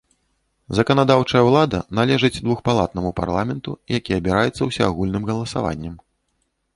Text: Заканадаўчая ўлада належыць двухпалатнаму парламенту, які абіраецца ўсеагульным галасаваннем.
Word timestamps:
Заканадаўчая 0.77 1.41
ўлада 1.49 1.81
належыць 1.99 2.39
двухпалатнаму 2.45 3.11
парламенту, 3.19 3.71
які 3.97 4.15
абіраецца 4.19 4.61
ўсеагульным 4.71 5.23
галасаваннем. 5.29 5.93